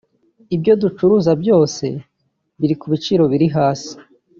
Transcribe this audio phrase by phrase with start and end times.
[0.55, 1.85] ibyo ducuruza byose
[2.59, 4.05] biri ku biciro biri hasi cyane